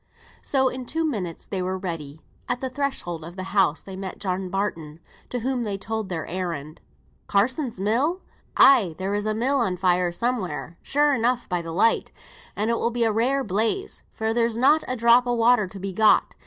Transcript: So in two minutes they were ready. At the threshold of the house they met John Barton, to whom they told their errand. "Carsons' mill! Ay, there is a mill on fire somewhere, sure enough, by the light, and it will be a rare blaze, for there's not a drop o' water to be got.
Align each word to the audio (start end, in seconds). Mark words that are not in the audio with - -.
So 0.41 0.67
in 0.67 0.87
two 0.87 1.05
minutes 1.05 1.45
they 1.45 1.61
were 1.61 1.77
ready. 1.77 2.21
At 2.49 2.59
the 2.59 2.71
threshold 2.71 3.23
of 3.23 3.35
the 3.35 3.43
house 3.53 3.83
they 3.83 3.95
met 3.95 4.17
John 4.17 4.49
Barton, 4.49 4.99
to 5.29 5.41
whom 5.41 5.63
they 5.63 5.77
told 5.77 6.09
their 6.09 6.25
errand. 6.25 6.81
"Carsons' 7.27 7.79
mill! 7.79 8.21
Ay, 8.57 8.95
there 8.97 9.13
is 9.13 9.27
a 9.27 9.35
mill 9.35 9.59
on 9.59 9.77
fire 9.77 10.11
somewhere, 10.11 10.79
sure 10.81 11.13
enough, 11.13 11.47
by 11.47 11.61
the 11.61 11.71
light, 11.71 12.11
and 12.55 12.71
it 12.71 12.79
will 12.79 12.89
be 12.89 13.03
a 13.03 13.11
rare 13.11 13.43
blaze, 13.43 14.01
for 14.11 14.33
there's 14.33 14.57
not 14.57 14.83
a 14.87 14.95
drop 14.95 15.27
o' 15.27 15.33
water 15.33 15.67
to 15.67 15.79
be 15.79 15.93
got. 15.93 16.33